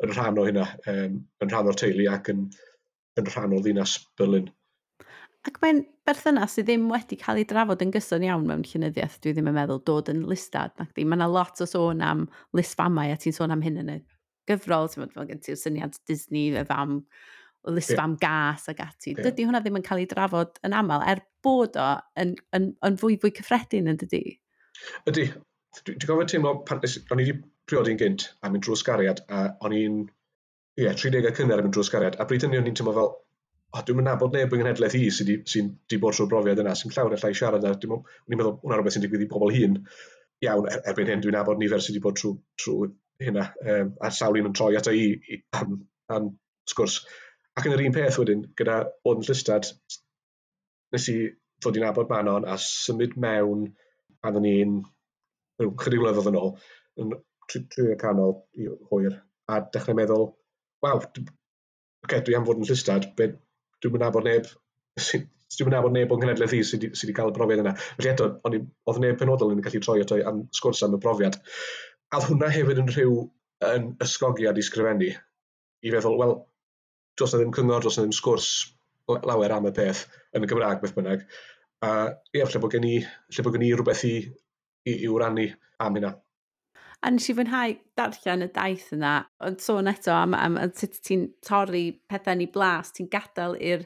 [0.06, 2.46] yn rhan o hynna, um, yn rhan o'r teulu ac yn,
[3.20, 4.52] yn rhan o ddinas Berlin.
[5.48, 9.34] Ac mae'n berthynas sydd ddim wedi cael ei drafod yn gyson iawn mewn llynyddiaeth, dwi
[9.34, 10.76] ddim yn meddwl dod yn listad.
[10.78, 14.00] Mae yna lot o sôn am listfamau a ti'n sôn am hyn yn y
[14.50, 16.98] gyfrol, ti'n meddwl, gen ti'r syniad Disney efo am
[17.68, 18.16] o lisb yeah.
[18.22, 19.14] gas ag ati.
[19.14, 19.28] Yeah.
[19.28, 23.00] Dydy hwnna ddim yn cael ei drafod yn aml, er bod o yn, yn, yn
[23.00, 24.24] fwy fwy cyffredin yn dydy?
[25.10, 25.30] Ydy.
[25.86, 27.34] Dwi'n gofio teimlo, pan, o'n i wedi
[27.70, 29.98] priodi'n gynt a mynd drwy sgariad, a o'n i'n,
[30.80, 33.12] ie, yeah, 30 cynnar yn mynd drwy sgariad, a bryd hynny o'n i'n teimlo fel,
[33.70, 36.74] o, dwi'n mynd nabod neb yng Nghenedlaeth i sy'n sy di bod trwy'r brofiad yna,
[36.80, 38.02] sy'n llawer allai siarad, a dwi'n
[38.34, 39.78] meddwl, hwnna rhywbeth sy'n digwydd i bobl hun.
[40.48, 42.34] Iawn, er, erbyn hyn, dwi'n nabod nifer sy'n di bod trwy,
[42.64, 42.90] trwy
[43.24, 45.80] hynna, um, a sawl un yn troi ato i, i am,
[46.16, 46.30] am
[46.70, 47.02] sgwrs.
[47.60, 49.68] Ac yn yr un peth wedyn, gyda bod yn llystad,
[50.96, 51.18] nes i
[51.60, 53.66] ddod i'n abod Manon a symud mewn
[54.24, 54.78] pan o'n i'n
[55.60, 56.54] chydig flynyddoedd yn ôl,
[57.02, 57.12] yn
[57.50, 59.18] tri, y canol i hwyr,
[59.52, 60.30] a dechrau meddwl,
[60.86, 61.04] waw,
[62.06, 63.34] okay, dwi am fod yn llystad, be,
[63.84, 64.48] dwi'n mynd abod neb,
[65.00, 67.76] dwi'n mynd abod neb o'n genedlaeth i sydd wedi cael y brofiad yna.
[67.98, 71.40] Felly eto, oedd neb penodol yn gallu troi ato am sgwrs am y brofiad
[72.16, 73.18] a hwnna hefyd yn rhyw
[73.70, 75.10] yn ysgogiad i sgrifennu.
[75.86, 76.36] I feddwl, wel,
[77.20, 78.50] dros na ddim cyngor, dros na ddim sgwrs
[79.10, 80.06] lawer am y peth
[80.38, 81.26] yn y Gymraeg, beth bynnag.
[81.86, 81.92] A
[82.36, 82.96] ie, lle bod gen i,
[83.34, 84.16] lle bod gen i rhywbeth i,
[84.90, 85.48] i, i wrannu
[85.86, 86.16] am hynna.
[87.00, 89.14] A nes i fwynhau darllen y daith yna,
[89.48, 93.86] ond sôn eto am, am, am sut ti'n torri pethau ni blas, ti'n gadael i'r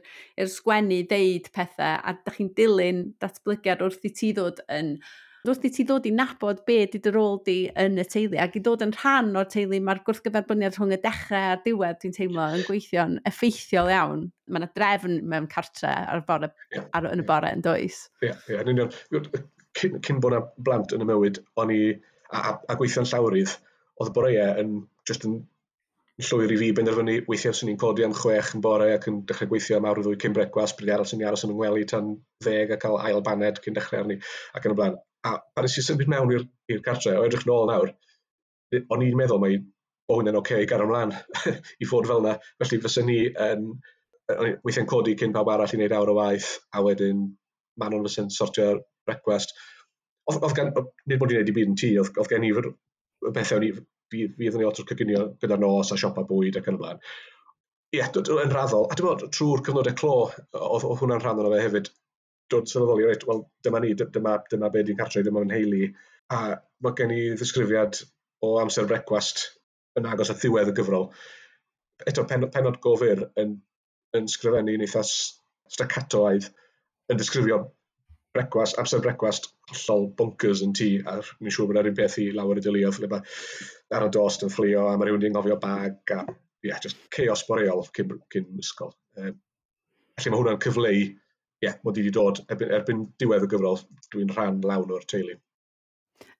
[0.49, 4.95] sgwennu ddeud pethau, a da chi'n dilyn datblygiad wrth i ti ddod yn
[5.43, 8.53] Wrth i ti ddod i nabod be di dy rôl di yn y teulu ac
[8.55, 12.45] i ddod yn rhan o'r teulu mae'r gwrthgyferbyniad rhwng y dechrau a'r diwedd dwi'n teimlo
[12.55, 14.21] yn gweithio'n effeithiol iawn.
[14.47, 18.05] Mae yna drefn mewn cartre ar bore, yeah, ar, yn y bore yn does.
[18.21, 18.95] Ie, yeah, yeah, yn union.
[19.75, 23.57] Cyn, cyn bod yna blant yn y mywyd, o'n i a, a, a gweithio'n llawrydd,
[23.99, 24.77] oedd boreau yn
[25.09, 25.41] just yn
[26.21, 29.49] llwyr i fi benderfynu weithiau sy'n ni'n codi am chwech yn bore ac yn dechrau
[29.49, 32.11] gweithio am awr i ddwy cyn brecwast, bryd arall 'swn i'n aros yn 'y tan
[32.45, 34.19] ddeg a cael ail baned cyn dechrau arni
[34.53, 34.99] ac yn y blaen.
[35.25, 37.95] A pan nes i symud mewn i'r cartre, o edrych nôl nawr,
[38.77, 41.15] o'n i'n meddwl mai o hwnna'n oce okay, i gario ymlaen
[41.81, 42.35] i fod fel yna.
[42.61, 43.69] Felly fysa ni yn,
[44.65, 47.23] weithiau'n codi cyn pawb arall i wneud awr o waith, a wedyn
[47.81, 49.55] Manon fysa'n sortio'r brecwast.
[50.29, 50.69] Oedd, gan,
[51.09, 52.51] nid bod i'n gwneud i byd yn tŷ, oedd, oedd gen i
[53.33, 53.71] bethau o'n i
[54.11, 57.03] fydd ni lot o'r cyginio gyda'r nos a siopa bwyd ac yn y blaen.
[57.93, 58.87] Ie, yn raddol.
[58.89, 60.15] A dwi'n meddwl, trwy'r cyfnodau clo,
[60.57, 61.91] oedd, hwnna'n rhan o'n fe hefyd,
[62.53, 65.91] dod sylweddoli, reit, wel, dyma ni, dyma, dyma be di'n cartre, dyma yn heili.
[66.33, 66.39] A
[66.83, 68.01] mae gen i ddisgrifiad
[68.43, 69.45] o amser brecwast
[69.99, 71.07] yn agos a ddiwedd y gyfrol.
[72.09, 73.55] Eto, pen, penod gofyr yn,
[74.17, 76.49] yn sgrifennu'n eitha staccatoaidd
[77.13, 77.59] yn disgrifio
[78.33, 82.29] brecwast, amser brecwast hollol bonkers yn tŷ, a mi'n siŵr bod yr un beth i
[82.35, 83.35] lawer y diluodd, lle mae
[83.95, 86.23] ar y dost yn fflio, a mae rhywun wedi anghofio bag, a
[86.63, 88.93] ie, yeah, just chaos boreol cyn, cyn ysgol.
[89.19, 89.37] Um,
[90.19, 91.13] felly mae hwnna'n cyfleu, ie,
[91.63, 93.79] yeah, mod i wedi dod erbyn, erbyn diwedd y gyfrol,
[94.11, 95.39] dwi'n rhan lawn o'r teulu.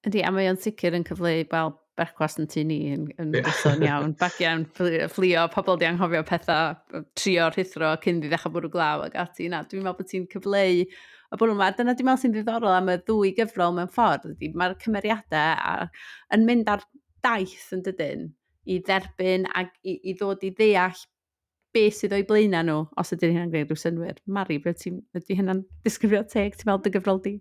[0.04, 3.48] Ydy, a mae o'n sicr yn cyfleu, wel, berchwas yn tu ni yn, yn yeah.
[3.48, 4.16] gyson iawn.
[4.22, 9.18] Bac iawn, fflio, pobl di anghofio pethau, trio rhithro cyn i ddechrau bwrw glaw ac
[9.24, 9.50] ati.
[9.52, 10.84] Na, dwi'n meddwl bod ti'n cyfleu
[11.34, 11.72] y bwrw yma.
[11.74, 14.30] Dyna dwi'n meddwl sy'n ddiddorol am y ddwy gyfrol mewn ffordd.
[14.60, 15.90] Mae'r cymeriadau a,
[16.36, 16.86] yn mynd ar
[17.26, 18.30] daith yn dydyn
[18.70, 21.06] i dderbyn ac i, i ddod i ddeall
[21.74, 24.20] beth sydd o'i blaenau nhw, os ydy hynna'n gwneud rhyw synwyr.
[24.30, 27.38] Mari, ydy hynna'n disgrifio teg, ti'n meddwl dy gyfrol di?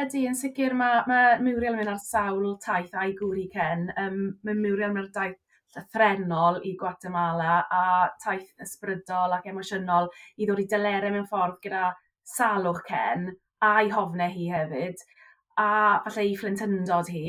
[0.00, 3.88] Ydy, yn sicr mae ma Muriel yn mynd ar sawl taith a'i gwri Ken.
[4.00, 5.40] Um, mae Muriel yn mynd ar daith
[5.74, 7.82] llythrenol i Guatemala a
[8.22, 11.90] taith ysbrydol ac emosiynol i ddod i dylerau mewn ffordd gyda
[12.36, 13.30] salwch Cen
[13.64, 15.02] a'i hofne hi hefyd
[15.60, 15.70] a
[16.04, 17.24] falle i fflintyndod hi.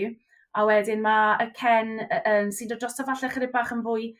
[0.55, 4.11] A wedyn mae y Ken um, sy'n dod dros o falle chydig bach yn fwy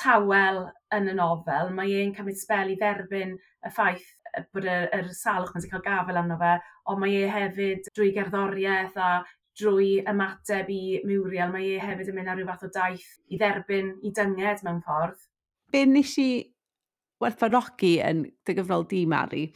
[0.00, 1.72] tawel yn y nofel.
[1.76, 4.06] Mae e'n cymryd spel i dderbyn y ffaith
[4.54, 6.54] bod yr, yr salwch mae'n cael gafel arno fe,
[6.90, 9.10] ond mae e hefyd drwy gerddoriaeth a
[9.60, 13.40] drwy ymateb i Muriel, mae e hefyd yn mynd ar rhyw fath o daith i
[13.40, 15.18] dderbyn i dynged mewn ffordd.
[15.72, 16.30] Be nes i
[17.20, 19.48] werthfarogi yn dy gyfrol di, Mari,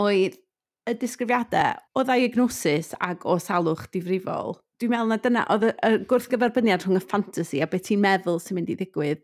[0.00, 0.40] oedd
[0.84, 4.58] y disgrifiadau, o ddiagnosis agnosis ag o salwch difrifol.
[4.80, 8.58] Dwi'n meddwl na dyna, oedd y gwrthgyferbyniad rhwng y fantasy a beth ti'n meddwl sy'n
[8.58, 9.22] mynd i ddigwydd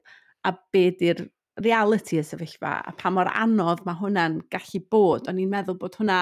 [0.49, 1.27] a be di'r
[1.61, 5.29] reality y sefyllfa a pa mor anodd mae hwnna'n gallu bod.
[5.29, 6.21] O'n i'n meddwl bod hwnna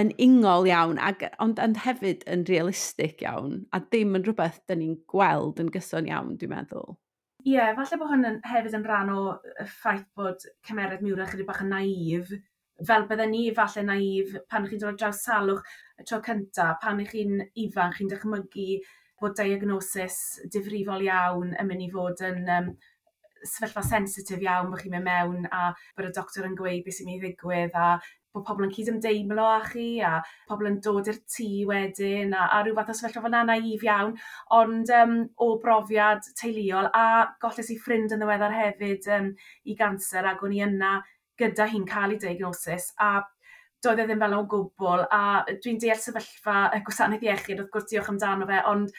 [0.00, 4.82] yn ingol iawn, ag, ond yn hefyd yn realistig iawn, a ddim yn rhywbeth dyn
[4.82, 6.96] ni'n gweld yn gyson iawn, dwi'n meddwl.
[7.44, 11.46] Ie, yeah, falle bod hwn hefyd yn rhan o y ffaith bod cymeriad miwrach ydy
[11.46, 12.32] bach yn naif,
[12.88, 15.62] fel bydden ni falle naif pan chi'n dod draws salwch
[16.00, 18.80] y tro cyntaf, pan ych chi'n ifanc, chi'n dychmygu
[19.22, 20.18] bod diagnosis
[20.52, 22.74] difrifol iawn yn mynd i fod yn um,
[23.44, 27.10] sefyllfa sensitif iawn bod chi'n mynd mewn a bod y doctor yn gweud beth sy'n
[27.10, 27.88] mynd i ddigwydd a
[28.34, 30.16] bod pobl yn cydymdeimlo â chi a
[30.48, 34.16] pobl yn dod i'r tŷ wedyn a, a rhyw fath o sefyllfa fel naif iawn.
[34.58, 37.06] Ond um, o brofiad teuluol a
[37.44, 39.30] golles i ffrind yn ddiweddar hefyd um,
[39.70, 40.96] i ganser ac o'n i yna
[41.40, 43.12] gyda hi'n cael ei diagnosis a
[43.84, 47.88] doedd e ddim fel o gwbl a dwi'n deall sefyllfa y gwasanaeth iechyd wrth gwrs
[47.90, 48.92] diolch amdano fe ond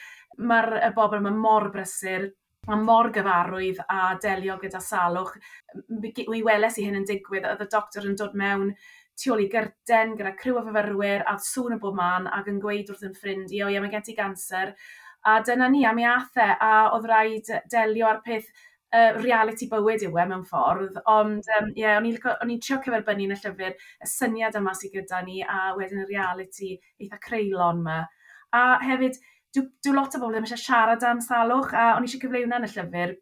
[0.50, 2.28] mae'r bobl yma mor brysur
[2.66, 5.36] a mor gyfarwydd a delio gyda salwch.
[5.88, 8.72] Mi weles i hyn yn digwydd, oedd y doctor yn dod mewn
[9.16, 12.60] tu ôl i gyrten gyda criw o fyfyrwyr a sŵn y bob man ac yn
[12.60, 14.74] gweud wrth yn ffrind i, o ie, mae gen ti ganser.
[15.26, 18.50] A dyna ni, am mi athau e, a oedd rhaid delio ar peth
[18.94, 22.06] uh, reality bywyd yw e mewn ffordd, ond um, yeah, o'n
[22.52, 26.08] i'n trio cyferbynnu yn y llyfr y syniad yma sydd gyda ni a wedyn y
[26.10, 28.00] reality eitha creulon yma.
[28.56, 29.18] A hefyd,
[29.56, 32.56] dw, lot o bobl ddim eisiau siarad am salwch a o'n i eisiau cyfleu yn
[32.58, 33.16] y llyfr.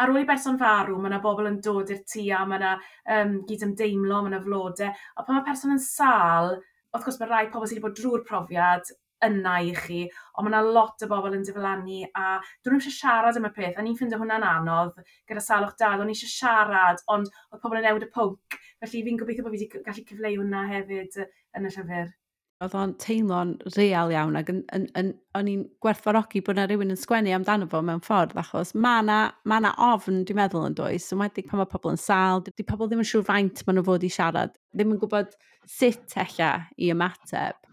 [0.00, 2.72] Ar ôl i berson farw, mae yna bobl yn dod i'r tŷ a mae yna
[3.18, 4.94] um, gyd ymdeimlo, mae yna flodau.
[5.16, 6.54] A pan mae person yn sal,
[6.94, 8.88] wrth gwrs mae rai pobl sydd wedi bod drwy'r profiad
[9.26, 10.04] yna i chi,
[10.36, 13.76] ond mae yna lot o bobl yn diflannu a dwi'n eisiau siarad am y peth,
[13.76, 17.86] a ni'n ffeindio hwnna'n anodd gyda salwch dad, o'n eisiau siarad, ond oedd pobl yn
[17.88, 21.74] newid y pwnc, felly fi'n gobeithio bod fi wedi gallu cyfleu hwnna hefyd yn y
[21.76, 22.16] llyfr.
[22.60, 27.68] Oedd o'n teimlo'n real iawn ac o'n i'n gwerthfarogi bod yna rhywun yn sgwennu amdano
[27.72, 31.62] fo mewn ffordd achos mae yna ma ofn dwi'n meddwl yn does, yn wedi pan
[31.62, 34.52] mae pobl yn sal, di pobl ddim yn siŵr faint maen nhw fod i siarad,
[34.76, 35.32] ddim yn gwybod
[35.78, 37.69] sut ella i ymateb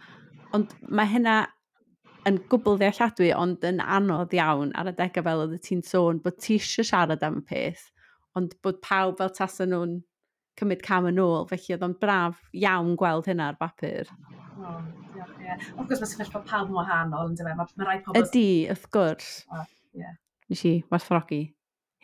[0.55, 1.37] Ond mae hynna
[2.27, 6.37] yn gwbl ddealladwy, ond yn anodd iawn ar y degau fel oedd ti'n sôn bod
[6.43, 7.87] ti eisiau siarad am y peth,
[8.37, 9.97] ond bod pawb fel tasen nhw'n
[10.57, 14.09] cymryd cam yn ôl, felly oedd o'n braf iawn gweld hynna ar bapur.
[14.57, 14.81] Oh,
[15.15, 15.65] yeah, yeah.
[15.77, 17.53] Wrth gwrs, mae sefyllfa pawb yn wahanol, ynddo fe?
[17.59, 18.23] Mae, mae rai pobl...
[18.23, 19.31] Ydy, wrth gwrs.
[19.53, 20.17] Oh, yeah.
[20.49, 21.43] Nes i werthfrogi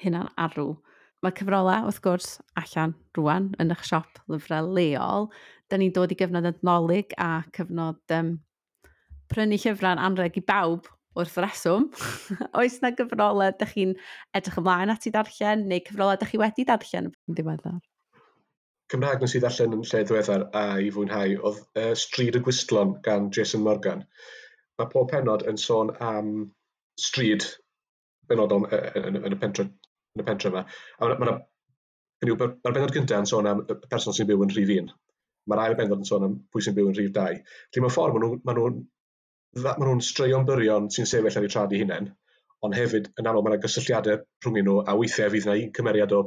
[0.04, 0.76] hynna'n arw.
[1.24, 2.30] Mae cyfrolau, wrth gwrs,
[2.60, 5.30] allan rwan yn eich siop lyfrau leol
[5.74, 8.36] da ni'n dod i gyfnod adnolig a cyfnod um,
[9.34, 11.88] prynu llyfrau'n anreg i bawb wrth reswm.
[12.60, 13.96] Oes na gyfrolau ydych chi'n
[14.38, 17.80] edrych ymlaen at i darllen neu cyfrolau ydych chi wedi darllen yn diweddar?
[18.94, 22.98] Cymraeg nes i ddarllen yn lle ddiweddar a i fwynhau oedd uh, Stryd y Gwistlon
[23.06, 24.04] gan Jason Morgan.
[24.78, 26.34] Mae pob penod yn sôn am
[27.02, 27.46] stryd
[28.30, 29.66] benodol yn, yn, y pentre,
[30.14, 30.66] yn y pentre yma.
[31.00, 34.54] A mae ma, ma ma benod gyntaf yn sôn am y person sy'n byw yn
[34.54, 34.94] rhif un
[35.50, 37.40] mae'r ail bennod yn sôn am pwy sy'n byw yn rhif dau.
[37.74, 38.70] Felly mewn ffordd, maen nhw'n ma nhw,
[39.64, 42.12] ma nhw straeon byrion sy'n sefyll ar eu trad eu hunain,
[42.66, 46.16] ond hefyd yn aml mae yna gysylltiadau rhwng nhw, a weithiau fydd yna un cymeriad
[46.18, 46.22] o,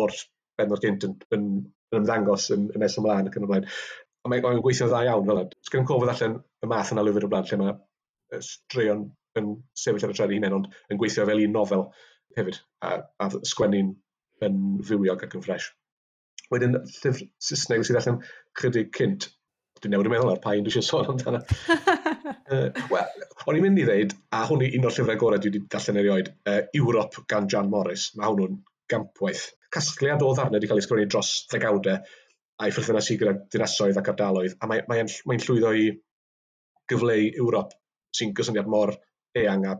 [0.00, 0.16] o'r
[0.58, 1.50] bennod gynt yn, yn,
[1.92, 3.68] yn ymddangos yn, yn nes ymlaen ac yn ymlaen.
[3.68, 3.92] blaen.
[4.24, 5.60] A mae'n mae gweithio'n dda iawn fel yna.
[5.68, 9.04] Sgen cofod allan y math yna lyfr o blaen lle mae straeon
[9.38, 11.88] yn sefyll ar y trad hunain, ond yn gweithio fel un nofel
[12.38, 13.92] hefyd, a, a sgwennu'n
[14.46, 15.68] yn fywiog ac yn ffres.
[16.54, 18.20] Wedyn llyfr Saesneg sydd allan
[18.60, 19.28] chydig cynt.
[19.82, 21.42] Dwi'n newid yn meddwl ar pa un dwi eisiau sôn amdano.
[22.54, 25.52] uh, Wel, o'n i'n mynd i ddeud, a hwn i un o'r llyfrau gorau dwi
[25.52, 28.10] wedi darllen erioed, uh, Europe gan Jan Morris.
[28.16, 29.48] Mae hwnnw'n gampwaith.
[29.74, 31.98] Casgliad o ddarnau wedi cael ei sgwennu dros ddegawdau
[32.62, 35.88] a'i ffyrthynas i gyda dinasoedd ac ardaloedd, a mae'n mae, mae, llwyddo i
[36.90, 37.74] gyfleu Ewrop
[38.14, 38.94] sy'n gysyniad mor
[39.40, 39.74] eang a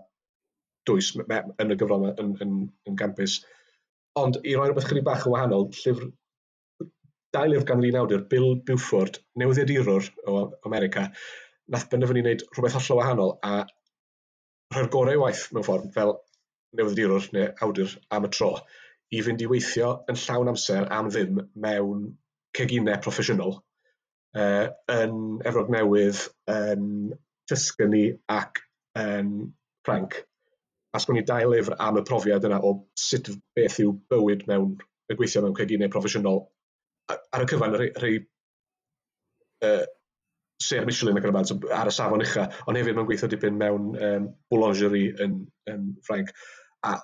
[0.88, 2.56] dwys yn y gyfrol yn, yn, yn,
[2.90, 3.38] yn gampus.
[4.18, 6.10] Ond i roi rhywbeth chydig bach yn wahanol, llyfr
[7.34, 10.36] dailwr gan un awdur, Bill Buford, newyddiadurwr o
[10.68, 11.08] America,
[11.72, 13.54] nath benderfynu wneud rhywbeth hollol wahanol a
[14.74, 16.16] rhoi'r gorau waith mewn ffordd fel
[16.78, 18.50] newyddiadurwr neu awdur am y tro
[19.14, 22.04] i fynd i weithio yn llawn amser am ddim mewn
[22.58, 26.86] ceginau proffesiynol uh, yn Efrog Newydd, yn
[27.50, 28.62] Tuscany ac
[28.98, 29.30] yn
[29.84, 30.20] Ffranc.
[30.94, 34.76] A sgwn i dau lyfr am y profiad yna o sut beth yw bywyd mewn
[35.10, 36.44] y gweithio mewn ceginau proffesiynol
[37.12, 38.14] ar y cyfan, rhai, rhai
[39.66, 39.84] uh,
[40.62, 43.58] sef Michelin ac yn y bant, ar y safon ucha, ond hefyd mae'n gweithio dipyn
[43.60, 45.40] mewn um, boulangerie yn,
[45.70, 46.32] yn Ffrainc.
[46.86, 46.96] A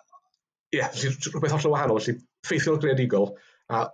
[0.71, 3.33] ie, yeah, rhywbeth hollol wahanol, felly ffeithiol greadigol,
[3.75, 3.85] a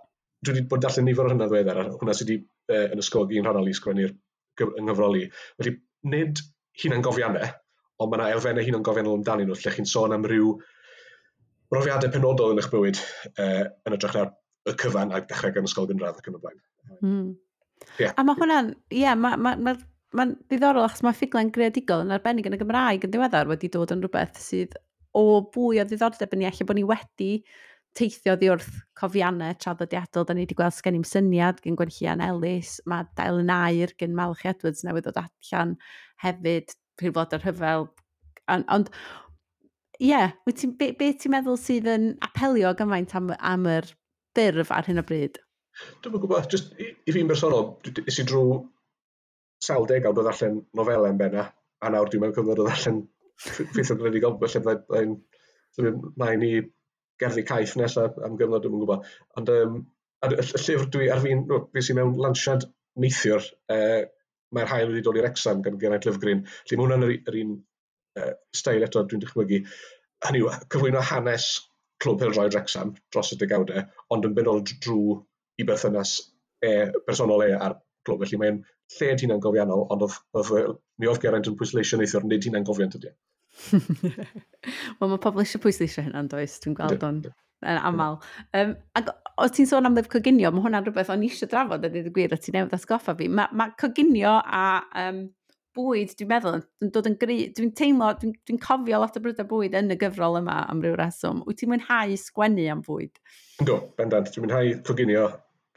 [0.45, 2.39] dwi wedi bod darllen nifer o hynna ddweddar, a hwnna sydd wedi
[2.73, 4.15] uh, yn ysgogi yn rhanol i sgwennu'r
[4.61, 5.27] nghyfroli.
[5.57, 5.77] Felly,
[6.13, 6.43] nid
[6.83, 7.53] hunan gofiannau,
[7.97, 10.53] ond mae yna elfennau hunan gofiannol amdanyn nhw, lle chi'n sôn am ryw
[11.73, 12.99] brofiadau penodol yn eich bywyd
[13.33, 14.35] uh, yn ytrach na'r
[14.67, 16.63] y cyfan a dechrau gan ysgol gynradd ac yn y blaen.
[17.01, 17.29] Mm.
[18.01, 18.15] Yeah.
[18.17, 19.77] A mae hwnna'n, ie, yeah, mae'n ma, ma, ma,
[20.17, 23.93] ma ddiddorol achos mae ffuglen greadigol yn arbennig yn y Gymraeg yn diweddar wedi dod
[23.93, 24.77] yn rhywbeth sydd
[25.17, 27.31] o bwy o ddiddordeb yn ni, allai bod ni wedi
[27.97, 30.25] teithio ddi wrth cofiannau traddodiadol.
[30.27, 34.17] Da ni wedi gweld sgen i'n syniad gen Gwenllian Ellis, mae Dael yn Air gen
[34.17, 35.77] Malch Edwards newydd ddod allan
[36.23, 37.87] hefyd, priflod yr hyfel.
[38.53, 38.91] Ond, ond
[39.97, 43.89] ie, yeah, be, be ti'n meddwl sydd yn apelio gymaint am, am yr
[44.37, 45.41] ffurf ar hyn o bryd?
[46.01, 48.61] Dwi'n gwybod, just i, i fi'n bersonol, is i drwy
[49.63, 51.47] sawl deg awd o ddarllen nofelau yn benna,
[51.81, 53.03] a nawr dwi'n meddwl cyfnod o ddarllen
[53.41, 55.15] ffeithio gwneud i gofio, lle byddai'n
[56.17, 56.51] mae'n i
[57.21, 59.07] gerddi caeth nesaf am gyfnod, dwi'n gwybod.
[59.39, 59.79] Ond um,
[60.25, 62.65] y, llyfr dwi ar fi'n, fi sy'n mewn lansiad
[63.01, 64.01] neithiwr, uh,
[64.55, 67.55] mae'r hael wedi dod i'r exam gan Geraint Lyfgrin, lle mae hwnna'n yr, yr un
[68.21, 69.63] uh, stael eto dwi'n dychmygu.
[70.25, 71.49] Hynny yw, cyflwyno hanes
[72.03, 75.17] Clwb Pêl-droed Wrexham dros y degawdau, ond yn benod drwy
[75.57, 76.17] i berthynas
[76.61, 78.25] e, personol e a'r clwb.
[78.25, 78.59] Felly mae'n
[78.97, 82.67] lle yn hunan gofiannol, ond oedd, oedd mi oedd Geraint yn pwysleisio neithio'r nid hunan
[82.67, 83.11] gofiant ydy.
[83.11, 83.17] E.
[84.99, 87.23] Wel, mae pobl eisiau pwysleisio hynna'n does, dwi'n gweld o'n
[87.65, 88.19] yn aml.
[88.57, 89.09] Um, ac
[89.41, 92.13] os ti'n sôn am ddef coginio, mae hwnna'n rhywbeth o'n eisiau drafod a dweud y
[92.13, 93.29] gwir o ti newydd atgoffa fi.
[93.33, 94.67] Mae ma coginio a
[95.07, 95.23] um,
[95.77, 97.37] bwyd, dwi'n meddwl, yn dod yn gry...
[97.57, 100.97] Dwi'n teimlo, dwi'n dwi, cofio lot o brydau bwyd yn y gyfrol yma am ryw
[100.99, 101.43] reswm.
[101.47, 103.21] Wyt ti'n mwynhau sgwennu am fwyd?
[103.67, 104.33] Do, bendant.
[104.33, 105.27] Dwi'n mwynhau coginio,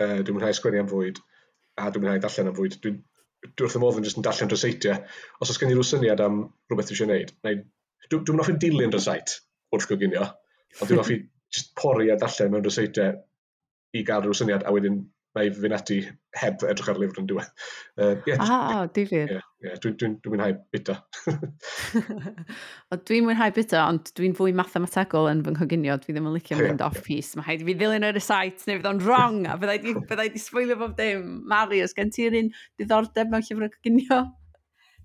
[0.00, 1.20] uh, dwi'n mwynhau sgwennu am fwyd,
[1.76, 2.78] a dwi'n mwynhau darllen am fwyd.
[2.80, 2.98] Dwi'n
[3.46, 5.04] dwi wrth y modd yn jyst yn darllen ryseidiau.
[5.40, 7.32] Os oes gen i rhyw syniad am rhywbeth eisiau gwneud.
[7.44, 9.38] Dwi'n dwi offi dilyn ryseit
[9.74, 10.26] wrth goginio,
[10.80, 11.20] ond dwi'n offi
[11.54, 13.16] just pori a darllen mewn ryseidiau
[13.96, 15.00] i gael rhyw syniad, a wedyn
[15.36, 16.00] mae fy ati
[16.40, 17.54] heb edrych ar lyfr yn diwedd.
[17.96, 19.36] Uh, yeah, ah, difyr.
[19.36, 20.96] Yeah yeah, dwi'n dwi, dwi mwynhau bita.
[23.08, 25.98] dwi'n mwynhau bita, ond dwi'n fwy mathemategol yn fy nghyginio.
[26.02, 27.36] Dwi ddim yn licio mynd off piece.
[27.36, 29.94] Mae haid i fi ddilyn ar y site neu fydd o'n wrong a byddai di,
[30.10, 31.40] byddai di sfwylio bob dim.
[31.50, 34.22] Marius, gen ti'r un diddordeb mewn llyfr o cyginio?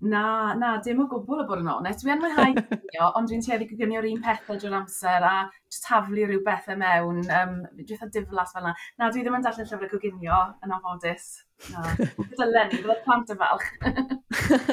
[0.00, 2.02] Na, na, dim o gwbl o bod yn onest.
[2.02, 5.32] Dwi yn mwynhau gwnio, ond dwi'n tueddu gwnio'r un pethau drwy'r amser a
[5.70, 8.74] just taflu rhyw bethau mewn, um, dwi'n eitha diflas fel yna.
[9.00, 11.26] Na, dwi ddim yn darllen llyfrau coginio yn anffodus.
[11.72, 11.96] Na,
[12.36, 13.68] dylen ni, byddai'r plant yn falch.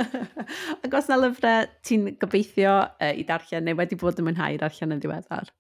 [0.84, 4.60] Ac os na lyfrau ti'n gobeithio uh, i darllen neu wedi bod yn mwynhau i
[4.60, 5.54] darllen yn ddiweddar?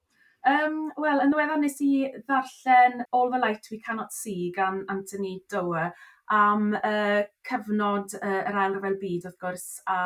[0.43, 1.93] Um, Wel, yn ddiweddar nes i
[2.28, 5.93] ddarllen All the Light We Cannot See gan Anthony Dower
[6.34, 9.98] am uh, cyfnod uh, yr ail ryfel byd wrth gwrs a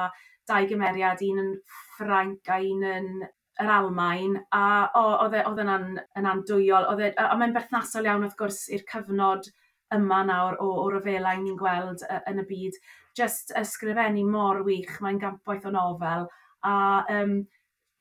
[0.47, 1.53] dau gymeriad, un yn
[1.97, 3.09] Ffrainc a un yn
[3.57, 4.65] yr Almain a
[5.01, 5.87] oedd e, yna'n
[6.19, 9.49] yn andwyol, oedd e, a, a mae'n berthnasol iawn wrth gwrs i'r cyfnod
[9.95, 12.79] yma nawr o, o ryfelau ni'n gweld uh, yn y byd.
[13.17, 16.27] Just ysgrifennu mor wych, mae'n gampoeth o nofel
[16.67, 16.75] a
[17.13, 17.39] um,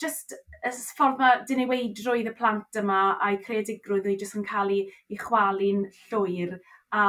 [0.02, 0.34] just
[0.66, 5.20] y ffordd mae dineweidrwydd y plant yma a'i creadigrwydd nhw jyst yn cael ei, ei
[5.20, 6.56] chwalu'n llwyr
[6.92, 7.04] a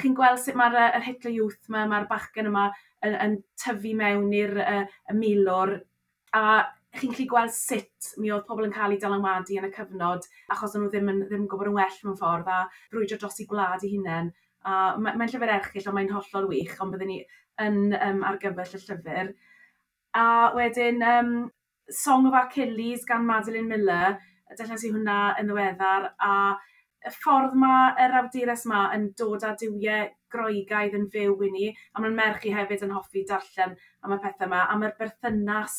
[0.00, 2.70] chi'n gweld sut mae'r uh, Hitler Youth yma, mae'r bachgen yma
[3.04, 4.82] yn, yn tyfu mewn i'r uh,
[5.16, 5.76] milwr
[6.36, 6.42] a
[6.96, 10.76] chi'n gallu gweld sut mi oedd pobl yn cael ei dylanwadu yn y cyfnod achos
[10.76, 12.60] nhw ddim yn, ddim yn gwybod yn well mewn ffordd a
[12.92, 14.30] brwydro dros i gwlad i hunain.
[14.66, 17.18] A mae'n mae llyfr erchill ond mae'n hollol wych ond byddwn ni
[17.62, 19.34] yn um, argyfell y llyfr.
[20.16, 21.34] A wedyn um,
[21.92, 24.16] Song of Achilles gan Madeline Miller,
[24.56, 26.32] dylla si hwnna yn ddiweddar a
[27.06, 31.68] y ffordd mae yr awdures yma yn dod â diwiau groegaidd yn fyw i ni,
[31.94, 35.76] a mae'n merch i hefyd yn hoffi darllen am y pethau yma, a mae'r berthynas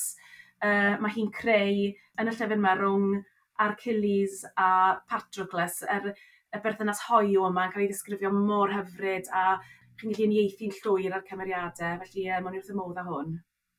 [0.63, 3.17] uh, mae hi'n creu yn y llyfr yma rhwng
[3.67, 4.69] Archilles a
[5.09, 6.13] Patroclus, er,
[6.53, 9.57] y berthynas hoiw yma yn cael ei ddisgrifio mor hyfryd a
[9.97, 13.37] chi'n gallu unieithu'n llwyr ar cymeriadau, felly uh, mae'n wrth y modd â hwn.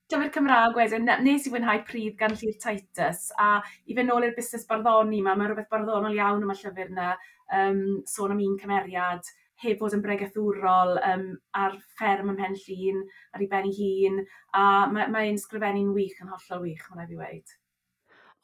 [0.08, 4.32] Dyma'r Cymraeg wedyn, nes i fwynhau pryd gan Llyr Titus, a i fynd nôl i'r
[4.38, 7.10] busnes barddoni yma, mae rhywbeth barddonol iawn yma llyfr yna,
[7.54, 9.30] um, sôn am un cymeriad,
[9.62, 13.00] heb fod yn bregethwrol um, ar fferm ymhen llun,
[13.34, 14.20] ar ei ben ei hun,
[14.54, 17.56] a mae'n mae sgrifennu'n wych yn hollol wych, mae'n ei fi weid.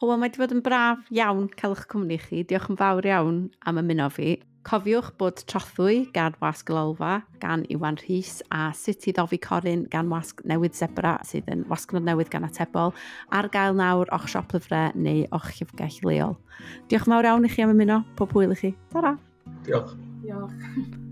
[0.01, 2.43] O, wel, mae wedi bod yn braf iawn cael eich cwmni chi.
[2.43, 4.35] Diolch yn fawr iawn am ymuno fi.
[4.65, 10.09] Cofiwch bod Trothwy gan Wasg Lolfa gan Iwan Rhys a Sut i Ddofi Corin gan
[10.09, 12.95] Wasg Newydd Zebra sydd yn wasgnod newydd gan atebol
[13.29, 16.39] ar gael nawr o'ch siop lyfrau neu o'ch llyfgell leol.
[16.89, 18.73] Diolch mawr iawn i chi am ymuno, pob hwyl i chi.
[18.95, 19.19] Tara!
[19.69, 19.99] Diolch.
[20.25, 21.03] Diolch.